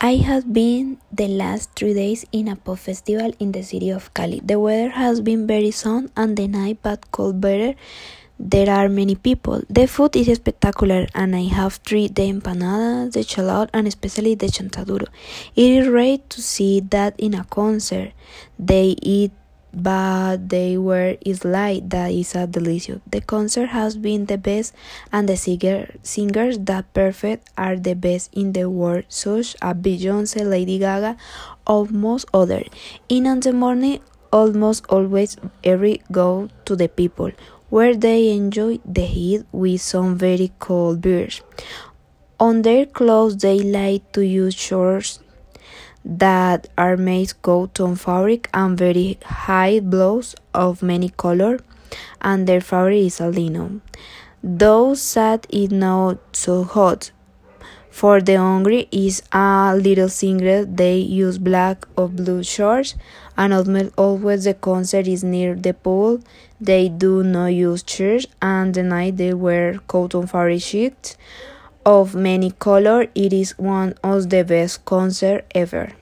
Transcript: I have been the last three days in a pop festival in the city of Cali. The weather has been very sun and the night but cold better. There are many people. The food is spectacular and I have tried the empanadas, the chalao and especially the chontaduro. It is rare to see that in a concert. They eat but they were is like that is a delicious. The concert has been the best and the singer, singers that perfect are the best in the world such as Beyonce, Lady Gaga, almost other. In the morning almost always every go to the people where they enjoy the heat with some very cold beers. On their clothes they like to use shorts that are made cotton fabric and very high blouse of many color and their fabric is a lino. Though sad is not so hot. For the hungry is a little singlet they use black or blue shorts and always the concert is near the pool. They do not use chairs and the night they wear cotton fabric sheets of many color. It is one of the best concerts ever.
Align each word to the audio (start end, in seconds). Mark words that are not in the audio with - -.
I 0.00 0.14
have 0.18 0.52
been 0.52 0.98
the 1.10 1.26
last 1.26 1.70
three 1.74 1.92
days 1.92 2.24
in 2.30 2.46
a 2.46 2.54
pop 2.54 2.78
festival 2.78 3.32
in 3.40 3.50
the 3.50 3.64
city 3.64 3.90
of 3.90 4.14
Cali. 4.14 4.40
The 4.44 4.60
weather 4.60 4.90
has 4.90 5.20
been 5.20 5.44
very 5.44 5.72
sun 5.72 6.08
and 6.16 6.36
the 6.36 6.46
night 6.46 6.78
but 6.82 7.10
cold 7.10 7.40
better. 7.40 7.74
There 8.38 8.70
are 8.70 8.88
many 8.88 9.16
people. 9.16 9.64
The 9.68 9.88
food 9.88 10.14
is 10.14 10.28
spectacular 10.36 11.08
and 11.16 11.34
I 11.34 11.48
have 11.48 11.82
tried 11.82 12.14
the 12.14 12.30
empanadas, 12.32 13.14
the 13.14 13.24
chalao 13.24 13.68
and 13.74 13.88
especially 13.88 14.36
the 14.36 14.46
chontaduro. 14.46 15.08
It 15.56 15.70
is 15.78 15.88
rare 15.88 16.18
to 16.18 16.40
see 16.40 16.78
that 16.78 17.18
in 17.18 17.34
a 17.34 17.42
concert. 17.42 18.12
They 18.56 18.94
eat 19.02 19.32
but 19.72 20.48
they 20.48 20.76
were 20.78 21.16
is 21.24 21.44
like 21.44 21.88
that 21.90 22.10
is 22.10 22.34
a 22.34 22.46
delicious. 22.46 23.00
The 23.10 23.20
concert 23.20 23.68
has 23.68 23.96
been 23.96 24.26
the 24.26 24.38
best 24.38 24.74
and 25.12 25.28
the 25.28 25.36
singer, 25.36 25.94
singers 26.02 26.58
that 26.60 26.92
perfect 26.94 27.50
are 27.56 27.76
the 27.76 27.94
best 27.94 28.30
in 28.32 28.52
the 28.52 28.68
world 28.70 29.04
such 29.08 29.56
as 29.62 29.74
Beyonce, 29.76 30.48
Lady 30.48 30.78
Gaga, 30.78 31.16
almost 31.66 32.26
other. 32.32 32.64
In 33.08 33.40
the 33.40 33.52
morning 33.52 34.00
almost 34.32 34.84
always 34.88 35.36
every 35.64 36.02
go 36.12 36.48
to 36.64 36.76
the 36.76 36.88
people 36.88 37.30
where 37.70 37.94
they 37.94 38.30
enjoy 38.30 38.78
the 38.84 39.02
heat 39.04 39.44
with 39.52 39.80
some 39.80 40.16
very 40.16 40.52
cold 40.58 41.00
beers. 41.00 41.42
On 42.40 42.62
their 42.62 42.86
clothes 42.86 43.36
they 43.38 43.60
like 43.60 44.12
to 44.12 44.24
use 44.24 44.54
shorts 44.54 45.20
that 46.04 46.68
are 46.78 46.96
made 46.96 47.32
cotton 47.42 47.96
fabric 47.96 48.48
and 48.54 48.78
very 48.78 49.18
high 49.24 49.80
blouse 49.80 50.34
of 50.54 50.82
many 50.82 51.10
color 51.10 51.58
and 52.20 52.46
their 52.46 52.60
fabric 52.60 53.04
is 53.06 53.20
a 53.20 53.28
lino. 53.28 53.80
Though 54.42 54.94
sad 54.94 55.46
is 55.50 55.70
not 55.70 56.18
so 56.32 56.64
hot. 56.64 57.10
For 57.90 58.20
the 58.20 58.36
hungry 58.36 58.86
is 58.92 59.22
a 59.32 59.74
little 59.76 60.08
singlet 60.08 60.76
they 60.76 60.98
use 60.98 61.36
black 61.38 61.84
or 61.96 62.08
blue 62.08 62.44
shorts 62.44 62.94
and 63.36 63.52
always 63.96 64.44
the 64.44 64.54
concert 64.54 65.08
is 65.08 65.24
near 65.24 65.54
the 65.56 65.74
pool. 65.74 66.20
They 66.60 66.88
do 66.88 67.24
not 67.24 67.46
use 67.46 67.82
chairs 67.82 68.26
and 68.40 68.72
the 68.72 68.84
night 68.84 69.16
they 69.16 69.34
wear 69.34 69.78
cotton 69.88 70.28
fabric 70.28 70.62
sheets 70.62 71.16
of 71.88 72.14
many 72.14 72.50
color. 72.50 73.06
It 73.14 73.32
is 73.32 73.58
one 73.58 73.94
of 74.04 74.28
the 74.28 74.44
best 74.44 74.84
concerts 74.84 75.46
ever. 75.54 75.92